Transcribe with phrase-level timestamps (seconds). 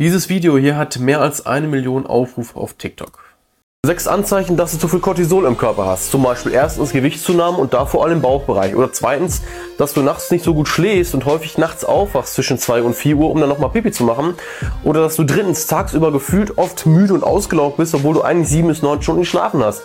[0.00, 3.22] Dieses Video hier hat mehr als eine Million Aufrufe auf TikTok.
[3.86, 6.10] Sechs Anzeichen, dass du zu viel Cortisol im Körper hast.
[6.10, 8.74] Zum Beispiel erstens Gewichtszunahme und da vor allem im Bauchbereich.
[8.74, 9.42] Oder zweitens,
[9.78, 13.18] dass du nachts nicht so gut schläfst und häufig nachts aufwachst zwischen 2 und 4
[13.18, 14.34] Uhr, um dann nochmal Pipi zu machen.
[14.82, 18.66] Oder dass du drittens tagsüber gefühlt oft müde und ausgelaugt bist, obwohl du eigentlich 7
[18.66, 19.82] bis 9 Stunden geschlafen hast.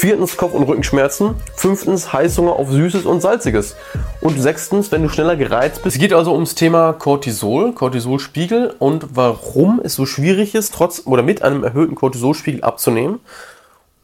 [0.00, 1.34] Viertens Kopf- und Rückenschmerzen.
[1.54, 3.76] Fünftens Heißhunger auf Süßes und Salziges.
[4.22, 5.96] Und sechstens, wenn du schneller gereizt bist.
[5.96, 11.22] Es geht also ums Thema Cortisol, Cortisolspiegel und warum es so schwierig ist, trotz oder
[11.22, 13.20] mit einem erhöhten Cortisolspiegel abzunehmen.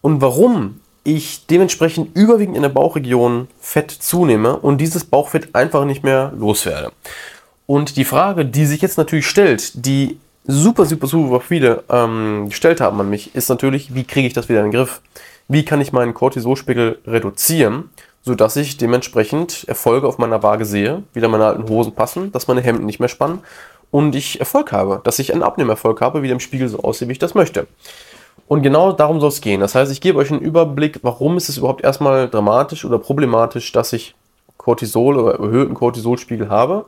[0.03, 6.05] Und warum ich dementsprechend überwiegend in der Bauchregion Fett zunehme und dieses Bauchfett einfach nicht
[6.05, 6.93] mehr loswerde.
[7.65, 12.83] Und die Frage, die sich jetzt natürlich stellt, die super, super, super viele ähm, gestellt
[12.83, 15.01] haben an mich, ist natürlich, wie kriege ich das wieder in den Griff?
[15.49, 17.91] Wie kann ich meinen Cortisolspiegel reduzieren,
[18.23, 22.61] sodass ich dementsprechend Erfolge auf meiner Waage sehe, wieder meine alten Hosen passen, dass meine
[22.61, 23.41] Hemden nicht mehr spannen
[23.91, 27.13] und ich Erfolg habe, dass ich einen Abnehmerfolg habe, wieder im Spiegel so aussehe, wie
[27.13, 27.67] ich das möchte.
[28.49, 29.61] Und genau darum soll es gehen.
[29.61, 33.73] Das heißt, ich gebe euch einen Überblick, warum ist es überhaupt erstmal dramatisch oder problematisch,
[33.73, 34.15] dass ich
[34.57, 36.87] Cortisol oder erhöhten Cortisolspiegel habe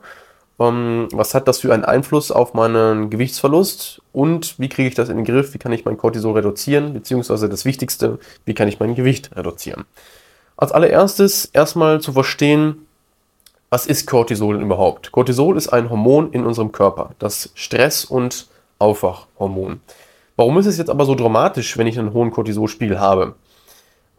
[0.59, 5.15] was hat das für einen Einfluss auf meinen Gewichtsverlust und wie kriege ich das in
[5.15, 8.93] den Griff, wie kann ich mein Cortisol reduzieren, beziehungsweise das Wichtigste, wie kann ich mein
[8.93, 9.85] Gewicht reduzieren.
[10.57, 12.85] Als allererstes erstmal zu verstehen,
[13.69, 15.13] was ist Cortisol überhaupt?
[15.13, 18.47] Cortisol ist ein Hormon in unserem Körper, das Stress- und
[18.79, 19.79] Aufwachhormon.
[20.35, 23.35] Warum ist es jetzt aber so dramatisch, wenn ich einen hohen Cortisolspiegel habe?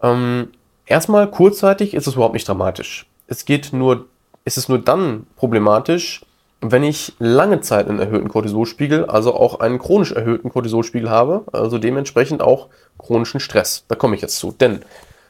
[0.03, 0.53] Ähm,
[0.87, 3.07] erstmal kurzzeitig ist es überhaupt nicht dramatisch.
[3.27, 4.07] Es geht nur,
[4.45, 6.23] es ist nur dann problematisch,
[6.61, 11.79] wenn ich lange Zeit einen erhöhten Cortisolspiegel, also auch einen chronisch erhöhten Cortisolspiegel habe, also
[11.79, 13.85] dementsprechend auch chronischen Stress.
[13.89, 14.53] Da komme ich jetzt zu.
[14.53, 14.81] Denn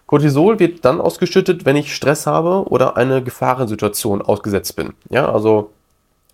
[0.06, 4.92] Cortisol wird dann ausgeschüttet, wenn ich Stress habe oder eine Gefahrensituation ausgesetzt bin.
[5.08, 5.70] Ja, also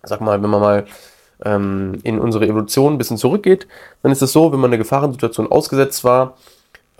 [0.01, 0.85] sag mal, wenn man mal
[1.45, 3.67] ähm, in unsere Evolution ein bisschen zurückgeht,
[4.01, 6.37] dann ist es so, wenn man eine Gefahrensituation ausgesetzt war,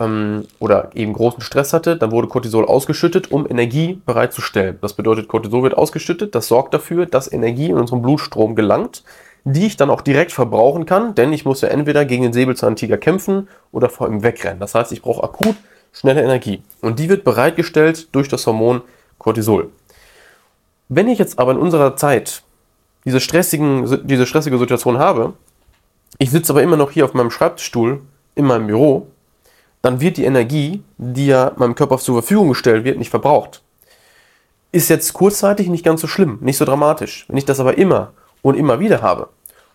[0.00, 4.78] ähm, oder eben großen Stress hatte, dann wurde Cortisol ausgeschüttet, um Energie bereitzustellen.
[4.80, 9.02] Das bedeutet, Cortisol wird ausgeschüttet, das sorgt dafür, dass Energie in unseren Blutstrom gelangt,
[9.44, 12.98] die ich dann auch direkt verbrauchen kann, denn ich muss ja entweder gegen den Säbelzahntiger
[12.98, 14.60] kämpfen oder vor ihm wegrennen.
[14.60, 15.56] Das heißt, ich brauche akut
[15.92, 16.62] schnelle Energie.
[16.80, 18.82] Und die wird bereitgestellt durch das Hormon
[19.18, 19.70] Cortisol.
[20.88, 22.42] Wenn ich jetzt aber in unserer Zeit
[23.04, 25.34] diese, stressigen, diese stressige Situation habe,
[26.18, 28.00] ich sitze aber immer noch hier auf meinem Schreibtischstuhl
[28.34, 29.08] in meinem Büro
[29.82, 33.62] dann wird die Energie, die ja meinem Körper zur Verfügung gestellt wird, nicht verbraucht.
[34.72, 37.24] Ist jetzt kurzzeitig nicht ganz so schlimm, nicht so dramatisch.
[37.28, 38.12] Wenn ich das aber immer
[38.42, 39.28] und immer wieder habe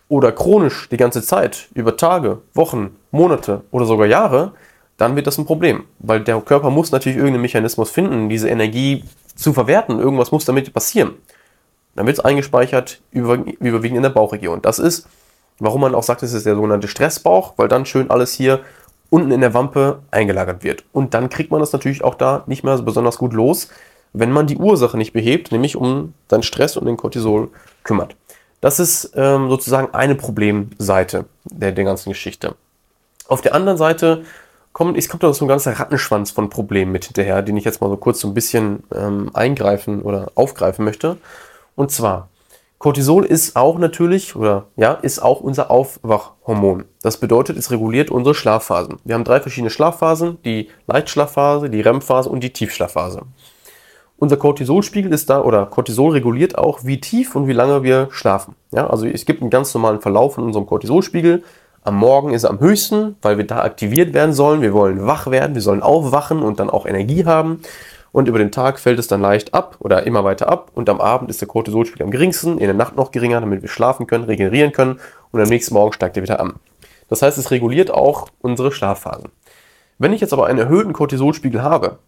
[0.08, 4.52] oder chronisch die ganze Zeit, über Tage, Wochen, Monate oder sogar Jahre,
[4.96, 5.84] dann wird das ein Problem.
[5.98, 9.04] Weil der Körper muss natürlich irgendeinen Mechanismus finden, diese Energie
[9.34, 9.98] zu verwerten.
[9.98, 11.14] Irgendwas muss damit passieren.
[11.96, 14.62] Dann wird es eingespeichert, überwiegend in der Bauchregion.
[14.62, 15.08] Das ist,
[15.58, 18.60] warum man auch sagt, es ist der sogenannte Stressbauch, weil dann schön alles hier
[19.14, 20.82] unten in der Wampe eingelagert wird.
[20.92, 23.68] Und dann kriegt man das natürlich auch da nicht mehr so besonders gut los,
[24.12, 27.48] wenn man die Ursache nicht behebt, nämlich um den Stress und den Cortisol
[27.84, 28.16] kümmert.
[28.60, 32.56] Das ist ähm, sozusagen eine Problemseite der, der ganzen Geschichte.
[33.28, 34.24] Auf der anderen Seite
[34.72, 37.80] kommt, es kommt da so ein ganzer Rattenschwanz von Problemen mit hinterher, den ich jetzt
[37.80, 41.18] mal so kurz so ein bisschen ähm, eingreifen oder aufgreifen möchte.
[41.76, 42.30] Und zwar
[42.84, 46.84] Cortisol ist auch natürlich, oder ja, ist auch unser Aufwachhormon.
[47.00, 48.98] Das bedeutet, es reguliert unsere Schlafphasen.
[49.04, 53.22] Wir haben drei verschiedene Schlafphasen, die Leichtschlafphase, die REM-Phase und die Tiefschlafphase.
[54.18, 58.54] Unser Cortisolspiegel ist da, oder Cortisol reguliert auch, wie tief und wie lange wir schlafen.
[58.70, 61.42] Ja, also es gibt einen ganz normalen Verlauf von unserem Cortisolspiegel.
[61.84, 64.60] Am Morgen ist er am höchsten, weil wir da aktiviert werden sollen.
[64.60, 67.62] Wir wollen wach werden, wir sollen aufwachen und dann auch Energie haben
[68.14, 71.00] und über den Tag fällt es dann leicht ab oder immer weiter ab und am
[71.00, 74.22] Abend ist der Cortisolspiegel am geringsten, in der Nacht noch geringer, damit wir schlafen können,
[74.22, 75.00] regenerieren können
[75.32, 76.54] und am nächsten Morgen steigt er wieder an.
[77.08, 79.30] Das heißt, es reguliert auch unsere Schlafphasen.
[79.98, 81.98] Wenn ich jetzt aber einen erhöhten Cortisolspiegel habe,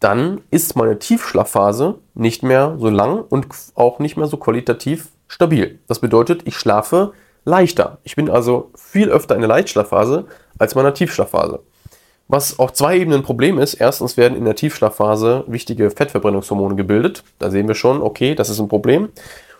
[0.00, 5.78] dann ist meine Tiefschlafphase nicht mehr so lang und auch nicht mehr so qualitativ stabil.
[5.88, 7.12] Das bedeutet, ich schlafe
[7.44, 7.98] leichter.
[8.02, 10.24] Ich bin also viel öfter in der Leichtschlafphase
[10.56, 11.60] als in meiner Tiefschlafphase.
[12.32, 13.74] Was auf zwei Ebenen ein Problem ist.
[13.74, 17.24] Erstens werden in der Tiefschlafphase wichtige Fettverbrennungshormone gebildet.
[17.38, 19.10] Da sehen wir schon, okay, das ist ein Problem.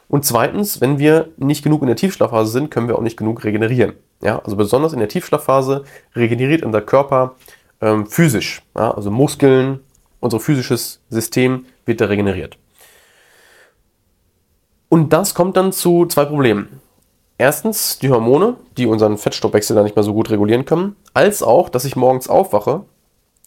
[0.08, 3.44] Und zweitens, wenn wir nicht genug in der Tiefschlafphase sind, können wir auch nicht genug
[3.44, 3.92] regenerieren.
[4.22, 5.84] Ja, also besonders in der Tiefschlafphase
[6.16, 7.34] regeneriert unser Körper
[7.82, 8.62] ähm, physisch.
[8.74, 9.80] Ja, also Muskeln,
[10.20, 12.56] unser physisches System wird da regeneriert.
[14.88, 16.80] Und das kommt dann zu zwei Problemen.
[17.42, 21.70] Erstens die Hormone, die unseren Fettstoffwechsel dann nicht mehr so gut regulieren können, als auch,
[21.70, 22.84] dass ich morgens aufwache,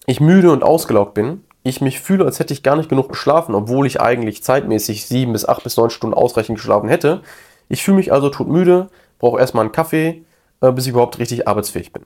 [0.06, 3.56] ich müde und ausgelaugt bin, ich mich fühle, als hätte ich gar nicht genug geschlafen,
[3.56, 7.22] obwohl ich eigentlich zeitmäßig sieben bis acht bis neun Stunden ausreichend geschlafen hätte.
[7.70, 10.26] Ich fühle mich also todmüde, brauche erstmal einen Kaffee,
[10.60, 12.04] äh, bis ich überhaupt richtig arbeitsfähig bin.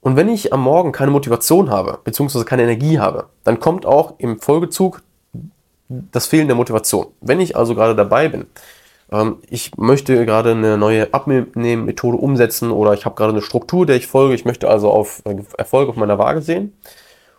[0.00, 4.14] Und wenn ich am Morgen keine Motivation habe, beziehungsweise keine Energie habe, dann kommt auch
[4.18, 5.02] im Folgezug
[5.88, 7.06] das Fehlen der Motivation.
[7.20, 8.46] Wenn ich also gerade dabei bin,
[9.10, 13.96] ähm, ich möchte gerade eine neue Abnehmmethode umsetzen oder ich habe gerade eine Struktur, der
[13.96, 16.72] ich folge, ich möchte also auf äh, Erfolg auf meiner Waage sehen.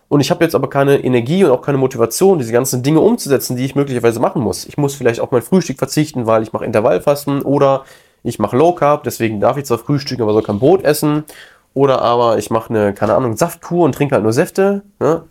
[0.10, 3.58] Und ich habe jetzt aber keine Energie und auch keine Motivation, diese ganzen Dinge umzusetzen,
[3.58, 4.66] die ich möglicherweise machen muss.
[4.66, 7.84] Ich muss vielleicht auf mein Frühstück verzichten, weil ich mache Intervallfasten oder
[8.24, 11.26] ich mache Low Carb, deswegen darf ich zwar frühstücken, aber soll kein Brot essen.
[11.74, 14.84] Oder aber ich mache eine, keine Ahnung, Saftkur und trinke halt nur Säfte.
[15.00, 15.24] Ne?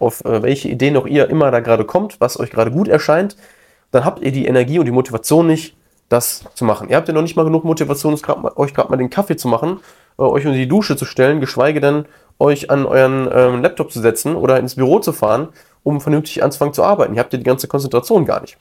[0.00, 3.36] Auf äh, welche Idee noch ihr immer da gerade kommt, was euch gerade gut erscheint,
[3.92, 5.76] dann habt ihr die Energie und die Motivation nicht,
[6.08, 6.88] das zu machen.
[6.88, 8.14] Ihr habt ja noch nicht mal genug Motivation,
[8.56, 9.80] euch gerade mal den Kaffee zu machen,
[10.18, 12.06] äh, euch unter die Dusche zu stellen, geschweige denn
[12.38, 15.48] euch an euren ähm, Laptop zu setzen oder ins Büro zu fahren,
[15.82, 17.14] um vernünftig anzufangen zu arbeiten.
[17.14, 18.58] Ihr habt ja die ganze Konzentration gar nicht.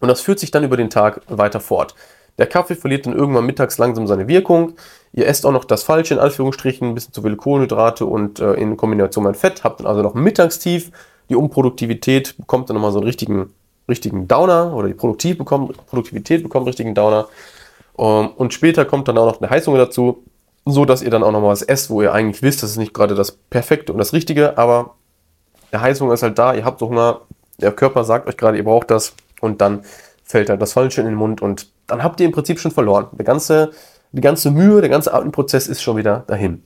[0.00, 1.94] Und das führt sich dann über den Tag weiter fort.
[2.38, 4.74] Der Kaffee verliert dann irgendwann mittags langsam seine Wirkung.
[5.12, 8.54] Ihr esst auch noch das Falsche, in Anführungsstrichen, ein bisschen zu viele Kohlenhydrate und äh,
[8.54, 10.90] in Kombination mit Fett, habt dann also noch Mittagstief.
[11.28, 13.52] Die Unproduktivität bekommt dann nochmal so einen richtigen
[13.90, 17.28] richtigen Downer oder die Produktiv bekommt, Produktivität bekommt richtigen Downer.
[17.94, 20.24] Um, ähm, und später kommt dann auch noch eine Heizung dazu,
[20.64, 22.76] so dass ihr dann auch noch mal was esst, wo ihr eigentlich wisst, das ist
[22.76, 24.94] nicht gerade das Perfekte und das Richtige, aber
[25.72, 27.20] der Heizung ist halt da, ihr habt so Hunger,
[27.60, 29.84] der Körper sagt euch gerade, ihr braucht das und dann
[30.24, 33.08] fällt halt das Falsche in den Mund und dann habt ihr im Prinzip schon verloren.
[33.12, 33.72] Der ganze,
[34.12, 36.62] die ganze Mühe, der ganze Atemprozess ist schon wieder dahin.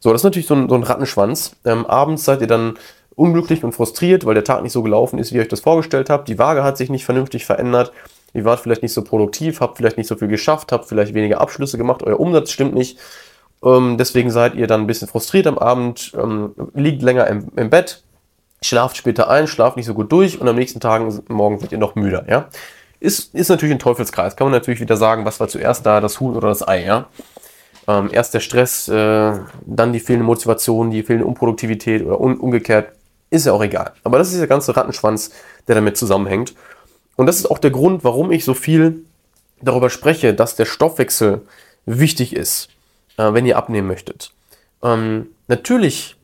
[0.00, 1.56] So, das ist natürlich so ein, so ein Rattenschwanz.
[1.64, 2.78] Ähm, abends seid ihr dann
[3.18, 6.08] unglücklich und frustriert, weil der Tag nicht so gelaufen ist, wie ihr euch das vorgestellt
[6.08, 6.28] habt.
[6.28, 7.92] Die Waage hat sich nicht vernünftig verändert.
[8.32, 11.40] Ihr wart vielleicht nicht so produktiv, habt vielleicht nicht so viel geschafft, habt vielleicht weniger
[11.40, 12.98] Abschlüsse gemacht, euer Umsatz stimmt nicht.
[13.64, 17.70] Ähm, deswegen seid ihr dann ein bisschen frustriert am Abend, ähm, liegt länger im, im,
[17.70, 18.04] Bett,
[18.62, 21.78] schlaft später ein, schlaft nicht so gut durch und am nächsten Tag, morgen seid ihr
[21.78, 22.26] noch müder.
[22.28, 22.48] Ja?
[23.00, 24.36] Ist, ist natürlich ein Teufelskreis.
[24.36, 26.84] Kann man natürlich wieder sagen, was war zuerst da, das Huhn oder das Ei.
[26.84, 27.06] Ja?
[27.88, 29.32] Ähm, erst der Stress, äh,
[29.66, 32.92] dann die fehlende Motivation, die fehlende Unproduktivität oder un umgekehrt
[33.30, 33.92] ist ja auch egal.
[34.04, 35.30] Aber das ist der ganze Rattenschwanz,
[35.66, 36.54] der damit zusammenhängt.
[37.16, 39.04] Und das ist auch der Grund, warum ich so viel
[39.60, 41.42] darüber spreche, dass der Stoffwechsel
[41.84, 42.68] wichtig ist,
[43.16, 44.32] äh, wenn ihr abnehmen möchtet.
[44.82, 46.16] Ähm, natürlich,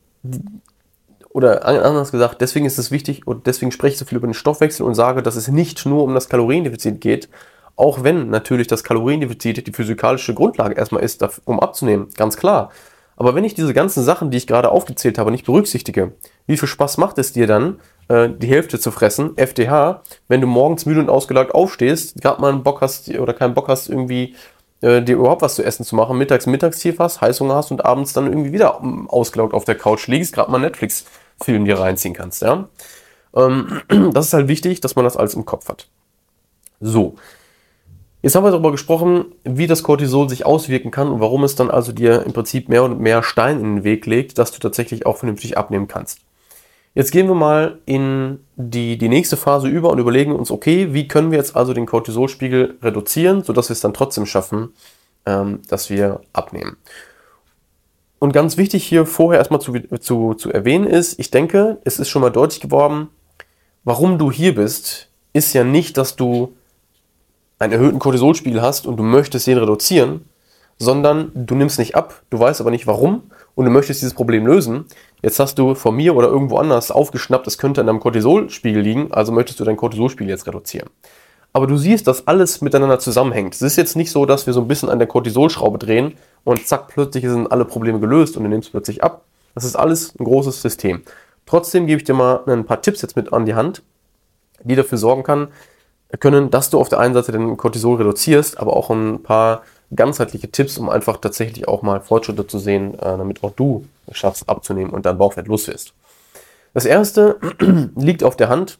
[1.29, 4.33] oder anders gesagt, deswegen ist es wichtig und deswegen spreche ich so viel über den
[4.33, 7.29] Stoffwechsel und sage, dass es nicht nur um das Kaloriendefizit geht,
[7.75, 12.71] auch wenn natürlich das Kaloriendefizit die physikalische Grundlage erstmal ist, um abzunehmen, ganz klar.
[13.17, 16.13] Aber wenn ich diese ganzen Sachen, die ich gerade aufgezählt habe, nicht berücksichtige,
[16.47, 20.47] wie viel Spaß macht es dir dann, äh, die Hälfte zu fressen, FDH, wenn du
[20.47, 24.35] morgens müde und ausgelagt aufstehst, gerade mal einen Bock hast oder keinen Bock hast, irgendwie
[24.81, 28.13] äh, dir überhaupt was zu essen zu machen, mittags Mittagstief hast, Heißhunger hast und abends
[28.13, 32.41] dann irgendwie wieder ähm, ausgelaugt auf der Couch liegst, gerade mal Netflix-Film dir reinziehen kannst,
[32.41, 32.67] ja.
[33.35, 33.81] Ähm,
[34.13, 35.87] das ist halt wichtig, dass man das alles im Kopf hat.
[36.79, 37.15] So,
[38.25, 41.69] Jetzt haben wir darüber gesprochen, wie das Cortisol sich auswirken kann und warum es dann
[41.69, 45.05] also dir im Prinzip mehr und mehr Stein in den Weg legt, dass du tatsächlich
[45.05, 46.24] auch vernünftig abnehmen kannst.
[46.95, 51.09] Jetzt gehen wir mal in die, die nächste Phase über und überlegen uns, okay, wie
[51.09, 54.73] können wir jetzt also den Cortisolspiegel reduzieren, sodass wir es dann trotzdem schaffen,
[55.25, 56.77] ähm, dass wir abnehmen.
[58.17, 62.07] Und ganz wichtig hier vorher erstmal zu, zu, zu erwähnen ist, ich denke, es ist
[62.07, 63.09] schon mal deutlich geworden,
[63.83, 66.55] warum du hier bist, ist ja nicht, dass du
[67.59, 70.29] einen erhöhten Cortisolspiegel hast und du möchtest den reduzieren,
[70.77, 73.23] sondern du nimmst nicht ab, du weißt aber nicht warum
[73.55, 74.85] und du möchtest dieses Problem lösen.
[75.21, 79.11] Jetzt hast du von mir oder irgendwo anders aufgeschnappt, es könnte an deinem Cortisolspiegel liegen,
[79.11, 80.89] also möchtest du deinen Cortisolspiegel jetzt reduzieren.
[81.53, 83.55] Aber du siehst, dass alles miteinander zusammenhängt.
[83.55, 86.67] Es ist jetzt nicht so, dass wir so ein bisschen an der Cortisolschraube drehen und
[86.67, 89.23] zack, plötzlich sind alle Probleme gelöst und du nimmst plötzlich ab.
[89.53, 91.03] Das ist alles ein großes System.
[91.45, 93.83] Trotzdem gebe ich dir mal ein paar Tipps jetzt mit an die Hand,
[94.63, 95.47] die dafür sorgen kann,
[96.19, 99.61] können, dass du auf der einen Seite den Cortisol reduzierst, aber auch ein paar
[99.95, 104.17] ganzheitliche Tipps, um einfach tatsächlich auch mal Fortschritte zu sehen, äh, damit auch du es
[104.17, 105.93] schaffst abzunehmen und dein Bauchfett los wirst.
[106.73, 107.37] Das erste
[107.95, 108.77] liegt auf der Hand,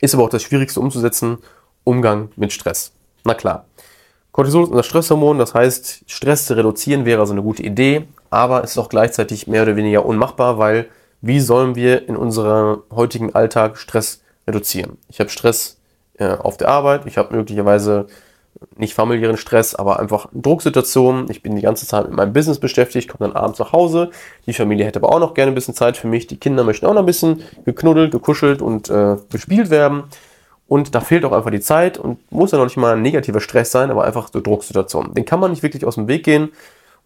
[0.00, 1.38] ist aber auch das schwierigste umzusetzen,
[1.84, 2.92] Umgang mit Stress.
[3.24, 3.66] Na klar.
[4.32, 8.64] Cortisol ist unser Stresshormon, das heißt, Stress zu reduzieren wäre also eine gute Idee, aber
[8.64, 10.88] es ist auch gleichzeitig mehr oder weniger unmachbar, weil
[11.20, 14.98] wie sollen wir in unserem heutigen Alltag Stress reduzieren?
[15.08, 15.78] Ich habe Stress
[16.18, 17.06] äh, auf der Arbeit.
[17.06, 18.06] Ich habe möglicherweise
[18.76, 21.30] nicht familiären Stress, aber einfach Drucksituationen.
[21.30, 24.10] Ich bin die ganze Zeit mit meinem Business beschäftigt, komme dann abends nach Hause.
[24.46, 26.26] Die Familie hätte aber auch noch gerne ein bisschen Zeit für mich.
[26.26, 30.04] Die Kinder möchten auch noch ein bisschen geknuddelt, gekuschelt und äh, gespielt werden.
[30.66, 33.40] Und da fehlt auch einfach die Zeit und muss ja noch nicht mal ein negativer
[33.40, 35.14] Stress sein, aber einfach so Drucksituationen.
[35.14, 36.52] Den kann man nicht wirklich aus dem Weg gehen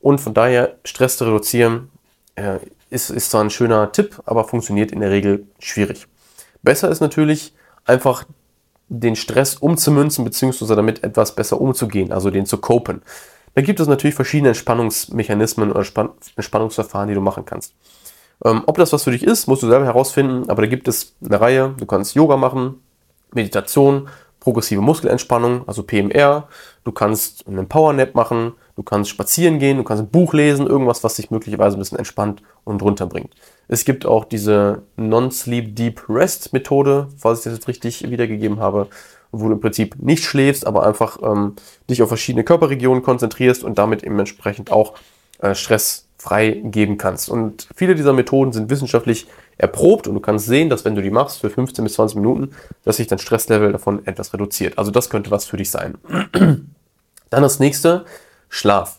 [0.00, 1.90] und von daher Stress zu reduzieren
[2.36, 2.58] äh,
[2.90, 6.06] ist, ist zwar ein schöner Tipp, aber funktioniert in der Regel schwierig.
[6.62, 7.52] Besser ist natürlich
[7.84, 8.24] einfach
[8.88, 13.02] den Stress umzumünzen, beziehungsweise damit etwas besser umzugehen, also den zu copen.
[13.54, 15.84] Da gibt es natürlich verschiedene Entspannungsmechanismen oder
[16.36, 17.74] Entspannungsverfahren, die du machen kannst.
[18.44, 21.14] Ähm, ob das was für dich ist, musst du selber herausfinden, aber da gibt es
[21.24, 21.74] eine Reihe.
[21.76, 22.80] Du kannst Yoga machen,
[23.32, 24.08] Meditation,
[24.40, 26.48] progressive Muskelentspannung, also PMR.
[26.84, 31.02] Du kannst einen Powernap machen, du kannst spazieren gehen, du kannst ein Buch lesen, irgendwas,
[31.02, 33.34] was dich möglicherweise ein bisschen entspannt und runterbringt.
[33.68, 38.88] Es gibt auch diese Non-Sleep Deep Rest Methode, falls ich das jetzt richtig wiedergegeben habe,
[39.30, 41.56] wo du im Prinzip nicht schläfst, aber einfach ähm,
[41.88, 44.94] dich auf verschiedene Körperregionen konzentrierst und damit eben entsprechend auch
[45.40, 47.28] äh, Stress freigeben kannst.
[47.28, 51.10] Und viele dieser Methoden sind wissenschaftlich erprobt und du kannst sehen, dass wenn du die
[51.10, 52.50] machst für 15 bis 20 Minuten,
[52.84, 54.78] dass sich dein Stresslevel davon etwas reduziert.
[54.78, 55.96] Also das könnte was für dich sein.
[57.30, 58.04] Dann das nächste,
[58.48, 58.97] Schlaf.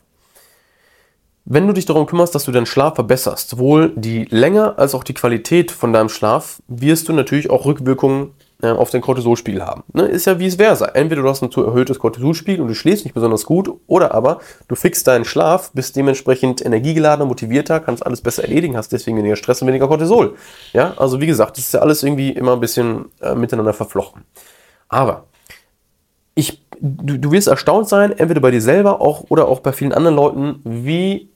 [1.52, 5.04] Wenn du dich darum kümmerst, dass du deinen Schlaf verbesserst, sowohl die Länge als auch
[5.04, 9.82] die Qualität von deinem Schlaf, wirst du natürlich auch Rückwirkungen äh, auf den Cortisolspiegel haben.
[9.92, 10.04] Ne?
[10.04, 10.94] Ist ja wie es wäre.
[10.94, 14.42] Entweder du hast ein zu erhöhtes Cortisolspiegel und du schläfst nicht besonders gut, oder aber
[14.68, 19.36] du fixst deinen Schlaf, bist dementsprechend energiegeladener, motivierter, kannst alles besser erledigen, hast deswegen weniger
[19.36, 20.36] Stress und weniger Cortisol.
[20.74, 24.22] Ja, also wie gesagt, das ist ja alles irgendwie immer ein bisschen äh, miteinander verflochten.
[24.88, 25.26] Aber
[26.36, 29.94] ich, du, du wirst erstaunt sein, entweder bei dir selber auch oder auch bei vielen
[29.94, 31.30] anderen Leuten, wie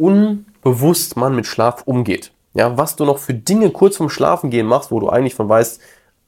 [0.00, 2.32] unbewusst man mit Schlaf umgeht.
[2.54, 5.48] Ja, was du noch für Dinge kurz vorm Schlafen gehen machst, wo du eigentlich von
[5.48, 5.80] weißt,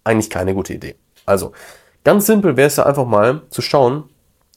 [0.04, 0.94] eigentlich keine gute Idee.
[1.26, 1.52] Also,
[2.04, 4.04] ganz simpel wäre es ja einfach mal zu schauen,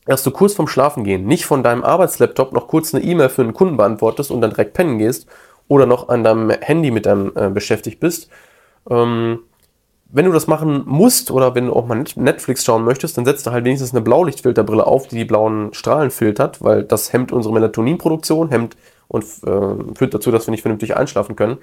[0.05, 3.41] dass du kurz vorm Schlafen gehen nicht von deinem Arbeitslaptop noch kurz eine E-Mail für
[3.41, 5.27] einen Kunden beantwortest und dann direkt pennen gehst
[5.67, 8.29] oder noch an deinem Handy mit deinem äh, beschäftigt bist.
[8.89, 9.39] Ähm,
[10.09, 13.47] wenn du das machen musst oder wenn du auch mal Netflix schauen möchtest, dann setzt
[13.47, 17.53] du halt wenigstens eine Blaulichtfilterbrille auf, die die blauen Strahlen filtert, weil das hemmt unsere
[17.53, 21.57] Melatoninproduktion, hemmt und äh, führt dazu, dass wir nicht vernünftig einschlafen können.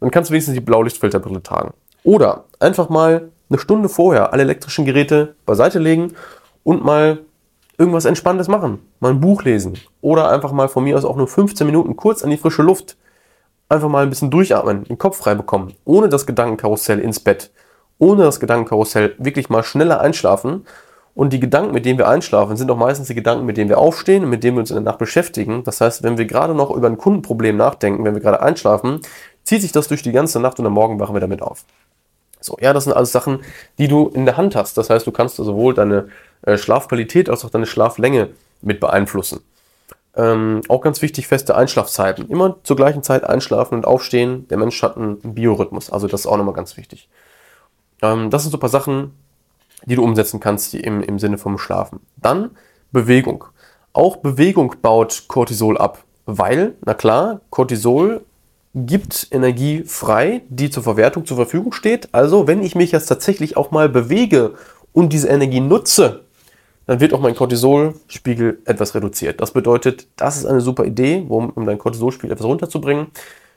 [0.00, 1.72] Dann kannst du wenigstens die Blaulichtfilterbrille tragen.
[2.04, 6.14] Oder einfach mal eine Stunde vorher alle elektrischen Geräte beiseite legen
[6.64, 7.20] und mal
[7.78, 8.80] irgendwas Entspannendes machen.
[9.00, 9.78] Mal ein Buch lesen.
[10.00, 12.96] Oder einfach mal von mir aus auch nur 15 Minuten kurz an die frische Luft.
[13.68, 15.74] Einfach mal ein bisschen durchatmen, den Kopf frei bekommen.
[15.84, 17.50] Ohne das Gedankenkarussell ins Bett.
[17.98, 20.66] Ohne das Gedankenkarussell wirklich mal schneller einschlafen.
[21.18, 23.78] Und die Gedanken, mit denen wir einschlafen, sind auch meistens die Gedanken, mit denen wir
[23.78, 25.64] aufstehen und mit denen wir uns in der Nacht beschäftigen.
[25.64, 29.00] Das heißt, wenn wir gerade noch über ein Kundenproblem nachdenken, wenn wir gerade einschlafen,
[29.42, 31.64] zieht sich das durch die ganze Nacht und am Morgen wachen wir damit auf.
[32.38, 33.40] So, ja, das sind alles Sachen,
[33.78, 34.78] die du in der Hand hast.
[34.78, 36.06] Das heißt, du kannst sowohl deine
[36.42, 38.28] äh, Schlafqualität als auch deine Schlaflänge
[38.62, 39.40] mit beeinflussen.
[40.14, 42.28] Ähm, auch ganz wichtig, feste Einschlafzeiten.
[42.28, 44.46] Immer zur gleichen Zeit einschlafen und aufstehen.
[44.50, 47.08] Der Mensch hat einen Biorhythmus, also das ist auch nochmal ganz wichtig.
[48.02, 49.14] Ähm, das sind so ein paar Sachen,
[49.86, 52.00] die du umsetzen kannst im, im Sinne vom Schlafen.
[52.16, 52.50] Dann
[52.92, 53.44] Bewegung.
[53.92, 58.22] Auch Bewegung baut Cortisol ab, weil, na klar, Cortisol
[58.74, 62.08] gibt Energie frei, die zur Verwertung zur Verfügung steht.
[62.12, 64.54] Also wenn ich mich jetzt tatsächlich auch mal bewege
[64.92, 66.24] und diese Energie nutze,
[66.86, 69.40] dann wird auch mein Cortisolspiegel etwas reduziert.
[69.40, 73.08] Das bedeutet, das ist eine super Idee, um, dein Cortisolspiegel etwas runterzubringen.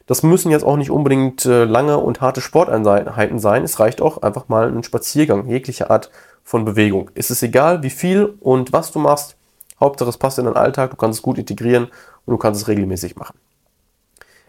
[0.06, 3.64] Das müssen jetzt auch nicht unbedingt äh, lange und harte Sporteinheiten sein.
[3.64, 6.12] Es reicht auch einfach mal ein Spaziergang, jegliche Art
[6.44, 7.12] von Bewegung.
[7.14, 9.38] Es ist egal, wie viel und was du machst.
[9.80, 11.88] Hauptsache es passt in deinen Alltag, du kannst es gut integrieren
[12.26, 13.38] und du kannst es regelmäßig machen.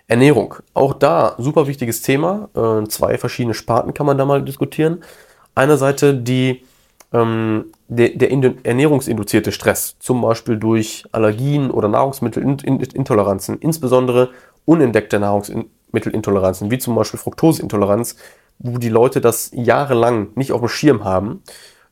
[0.06, 2.49] Ernährung, auch da super wichtiges Thema.
[2.54, 5.02] Äh, zwei verschiedene Sparten kann man da mal diskutieren.
[5.54, 6.64] Eine Seite die,
[7.12, 8.30] ähm, der, der
[8.62, 14.30] ernährungsinduzierte Stress, zum Beispiel durch Allergien oder Nahrungsmittelintoleranzen, insbesondere
[14.64, 18.16] unentdeckte Nahrungsmittelintoleranzen, wie zum Beispiel Fructoseintoleranz,
[18.59, 21.42] wo die Leute das jahrelang nicht auf dem Schirm haben,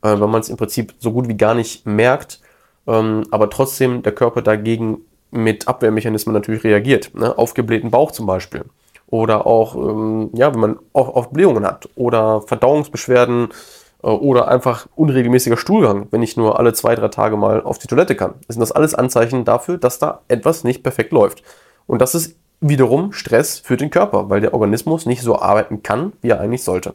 [0.02, 2.40] äh, weil man es im Prinzip so gut wie gar nicht merkt,
[2.86, 4.98] ähm, aber trotzdem der Körper dagegen
[5.30, 7.14] mit Abwehrmechanismen natürlich reagiert.
[7.14, 7.36] Ne?
[7.36, 8.64] Aufgeblähten Bauch zum Beispiel.
[9.08, 11.88] Oder auch, ähm, ja, wenn man auch auf Blähungen hat.
[11.94, 13.48] Oder Verdauungsbeschwerden
[14.02, 17.88] äh, oder einfach unregelmäßiger Stuhlgang, wenn ich nur alle zwei, drei Tage mal auf die
[17.88, 18.34] Toilette kann.
[18.46, 21.42] Das sind das alles Anzeichen dafür, dass da etwas nicht perfekt läuft.
[21.86, 26.12] Und das ist wiederum Stress für den Körper, weil der Organismus nicht so arbeiten kann,
[26.20, 26.94] wie er eigentlich sollte.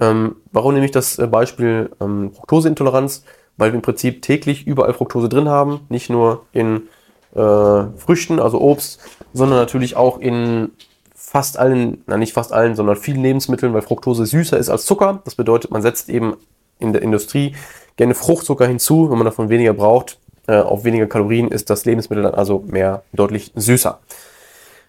[0.00, 3.24] Ähm, warum nehme ich das äh, Beispiel ähm, Fructoseintoleranz?
[3.56, 6.88] Weil wir im Prinzip täglich überall Fructose drin haben, nicht nur in
[7.34, 9.00] äh, Früchten, also Obst,
[9.32, 10.72] sondern natürlich auch in
[11.14, 15.22] fast allen, na nicht fast allen, sondern vielen Lebensmitteln, weil Fructose süßer ist als Zucker.
[15.24, 16.36] Das bedeutet, man setzt eben
[16.80, 17.54] in der Industrie
[17.96, 20.18] gerne Fruchtzucker hinzu, wenn man davon weniger braucht.
[20.46, 24.00] Äh, auf weniger Kalorien ist das Lebensmittel dann also mehr deutlich süßer.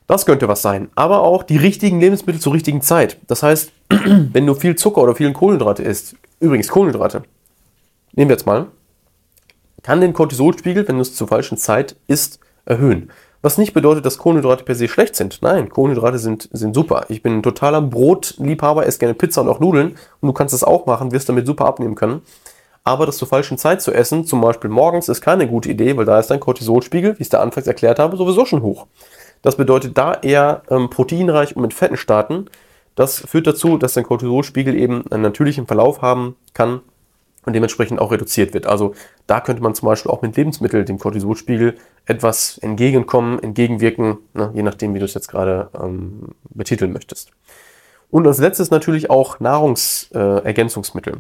[0.07, 0.89] Das könnte was sein.
[0.95, 3.17] Aber auch die richtigen Lebensmittel zur richtigen Zeit.
[3.27, 7.23] Das heißt, wenn du viel Zucker oder viel Kohlenhydrate isst, übrigens Kohlenhydrate,
[8.13, 8.67] nehmen wir jetzt mal,
[9.81, 13.11] kann den Cortisolspiegel, wenn du es zur falschen Zeit isst, erhöhen.
[13.41, 15.43] Was nicht bedeutet, dass Kohlenhydrate per se schlecht sind.
[15.43, 17.05] Nein, Kohlenhydrate sind, sind super.
[17.09, 20.63] Ich bin ein totaler Brotliebhaber, esse gerne Pizza und auch Nudeln und du kannst das
[20.63, 22.23] auch machen, wirst damit super abnehmen können.
[22.83, 26.05] Aber das zur falschen Zeit zu essen, zum Beispiel morgens, ist keine gute Idee, weil
[26.05, 28.87] da ist dein Cortisolspiegel, wie ich es da anfangs erklärt habe, sowieso schon hoch.
[29.45, 32.47] Das bedeutet, da eher ähm, proteinreich und mit Fetten starten.
[32.95, 36.81] Das führt dazu, dass dein Cortisolspiegel eben einen natürlichen Verlauf haben kann
[37.45, 38.65] und dementsprechend auch reduziert wird.
[38.65, 38.95] Also
[39.27, 41.75] da könnte man zum Beispiel auch mit Lebensmitteln dem Cortisolspiegel
[42.07, 47.29] etwas entgegenkommen, entgegenwirken, ne, je nachdem, wie du es jetzt gerade ähm, betiteln möchtest.
[48.09, 51.17] Und als letztes natürlich auch Nahrungsergänzungsmittel.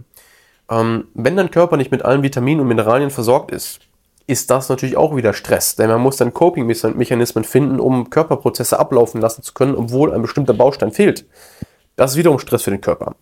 [0.67, 3.81] Äh, ähm, wenn dein Körper nicht mit allen Vitaminen und Mineralien versorgt ist,
[4.27, 9.21] ist das natürlich auch wieder Stress, denn man muss dann Coping-Mechanismen finden, um Körperprozesse ablaufen
[9.21, 11.25] lassen zu können, obwohl ein bestimmter Baustein fehlt.
[11.95, 13.15] Das ist wiederum Stress für den Körper.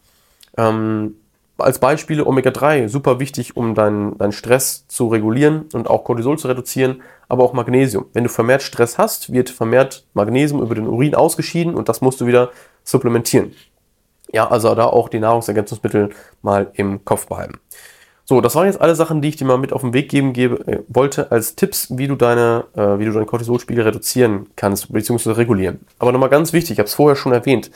[0.58, 1.16] Ähm,
[1.58, 6.48] als Beispiele Omega-3, super wichtig, um deinen dein Stress zu regulieren und auch Cortisol zu
[6.48, 8.06] reduzieren, aber auch Magnesium.
[8.14, 12.22] Wenn du vermehrt Stress hast, wird vermehrt Magnesium über den Urin ausgeschieden und das musst
[12.22, 12.50] du wieder
[12.84, 13.54] supplementieren.
[14.32, 16.10] Ja, also da auch die Nahrungsergänzungsmittel
[16.42, 17.60] mal im Kopf behalten.
[18.26, 20.34] So, das waren jetzt alle Sachen, die ich dir mal mit auf den Weg geben
[20.34, 24.92] gebe, äh, wollte, als Tipps, wie du deine, äh, wie du deinen Cortisolspiegel reduzieren kannst,
[24.94, 25.82] beziehungsweise regulieren.
[26.00, 27.70] Aber nochmal ganz wichtig, ich habe es vorher schon erwähnt,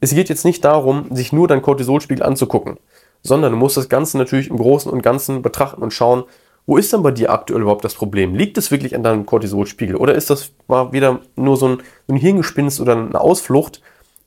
[0.00, 2.78] es geht jetzt nicht darum, sich nur deinen Cortisolspiegel anzugucken
[3.22, 6.24] sondern du musst das Ganze natürlich im Großen und Ganzen betrachten und schauen,
[6.66, 8.34] wo ist denn bei dir aktuell überhaupt das Problem?
[8.34, 12.16] Liegt es wirklich an deinem Cortisolspiegel oder ist das mal wieder nur so ein, ein
[12.16, 13.82] Hirngespinst oder eine Ausflucht?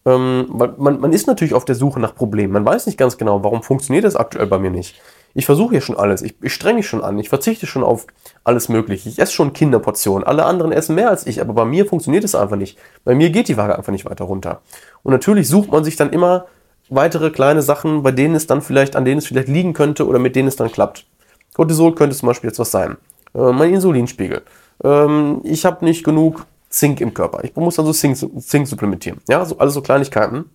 [0.05, 2.51] Ähm, man, man ist natürlich auf der Suche nach Problemen.
[2.51, 4.99] Man weiß nicht ganz genau, warum funktioniert das aktuell bei mir nicht.
[5.33, 6.21] Ich versuche ja schon alles.
[6.21, 7.17] Ich, ich strenge mich schon an.
[7.17, 8.05] Ich verzichte schon auf
[8.43, 9.09] alles Mögliche.
[9.09, 10.25] Ich esse schon Kinderportionen.
[10.27, 11.41] Alle anderen essen mehr als ich.
[11.41, 12.77] Aber bei mir funktioniert es einfach nicht.
[13.03, 14.61] Bei mir geht die Waage einfach nicht weiter runter.
[15.01, 16.45] Und natürlich sucht man sich dann immer
[16.89, 20.19] weitere kleine Sachen, bei denen es dann vielleicht, an denen es vielleicht liegen könnte oder
[20.19, 21.05] mit denen es dann klappt.
[21.53, 22.97] Cortisol könnte zum Beispiel jetzt was sein.
[23.33, 24.43] Äh, mein Insulinspiegel.
[24.83, 27.43] Ähm, ich habe nicht genug Zink im Körper.
[27.43, 29.19] Ich muss also Zink, Zink supplementieren.
[29.27, 30.45] Ja, so, alles so Kleinigkeiten.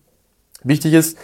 [0.63, 1.17] Wichtig ist,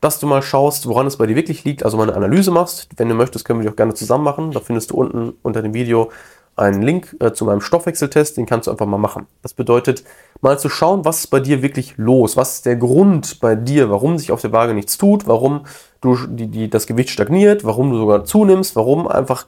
[0.00, 2.88] dass du mal schaust, woran es bei dir wirklich liegt, also mal eine Analyse machst.
[2.96, 4.52] Wenn du möchtest, können wir die auch gerne zusammen machen.
[4.52, 6.10] Da findest du unten unter dem Video
[6.58, 9.26] einen Link äh, zu meinem Stoffwechseltest, den kannst du einfach mal machen.
[9.42, 10.04] Das bedeutet,
[10.40, 13.90] mal zu schauen, was ist bei dir wirklich los, was ist der Grund bei dir,
[13.90, 15.66] warum sich auf der Waage nichts tut, warum
[16.00, 19.46] du die, die, das Gewicht stagniert, warum du sogar zunimmst, warum einfach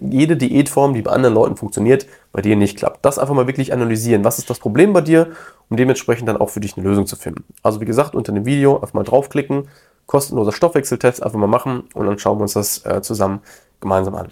[0.00, 3.04] jede Diätform, die bei anderen Leuten funktioniert, bei dir nicht klappt.
[3.04, 4.24] Das einfach mal wirklich analysieren.
[4.24, 5.28] Was ist das Problem bei dir,
[5.68, 7.44] um dementsprechend dann auch für dich eine Lösung zu finden.
[7.62, 9.68] Also wie gesagt, unter dem Video einfach mal draufklicken,
[10.06, 13.40] kostenloser Stoffwechseltest einfach mal machen und dann schauen wir uns das äh, zusammen
[13.80, 14.28] gemeinsam an.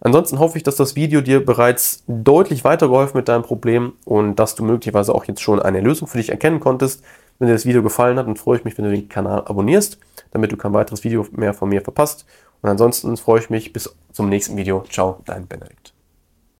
[0.00, 4.54] Ansonsten hoffe ich, dass das Video dir bereits deutlich weitergeholfen mit deinem Problem und dass
[4.54, 7.02] du möglicherweise auch jetzt schon eine Lösung für dich erkennen konntest.
[7.38, 9.98] Wenn dir das Video gefallen hat, dann freue ich mich, wenn du den Kanal abonnierst,
[10.30, 12.26] damit du kein weiteres Video mehr von mir verpasst.
[12.62, 14.84] Und ansonsten freue ich mich bis zum nächsten Video.
[14.90, 15.92] Ciao, dein Benedikt.